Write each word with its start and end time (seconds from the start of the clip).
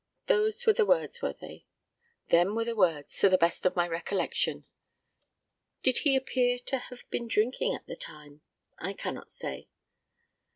Those 0.25 0.65
were 0.65 0.73
the 0.73 0.83
words, 0.83 1.21
were 1.21 1.33
they? 1.39 1.67
Them 2.29 2.55
were 2.55 2.65
the 2.65 2.75
words, 2.75 3.15
to 3.19 3.29
the 3.29 3.37
best 3.37 3.67
of 3.67 3.75
my 3.75 3.87
recollection. 3.87 4.65
Did 5.83 5.99
he 5.99 6.15
appear 6.15 6.57
to 6.57 6.79
have 6.79 7.07
been 7.11 7.27
drinking 7.27 7.75
at 7.75 7.85
the 7.85 7.95
time? 7.97 8.41
I 8.79 8.93
cannot 8.93 9.29
say. 9.29 9.67